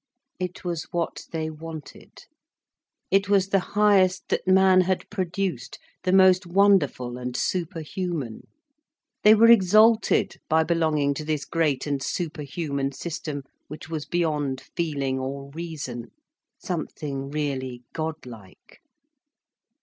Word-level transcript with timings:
It 0.39 0.63
was 0.63 0.85
what 0.89 1.27
they 1.29 1.51
wanted. 1.51 2.25
It 3.11 3.29
was 3.29 3.49
the 3.49 3.59
highest 3.77 4.29
that 4.29 4.47
man 4.47 4.81
had 4.81 5.07
produced, 5.11 5.77
the 6.01 6.11
most 6.11 6.47
wonderful 6.47 7.19
and 7.19 7.37
superhuman. 7.37 8.47
They 9.21 9.35
were 9.35 9.51
exalted 9.51 10.37
by 10.49 10.63
belonging 10.63 11.13
to 11.13 11.23
this 11.23 11.45
great 11.45 11.85
and 11.85 12.01
superhuman 12.01 12.93
system 12.93 13.43
which 13.67 13.89
was 13.91 14.07
beyond 14.07 14.59
feeling 14.75 15.19
or 15.19 15.51
reason, 15.51 16.09
something 16.57 17.29
really 17.29 17.83
godlike. 17.93 18.81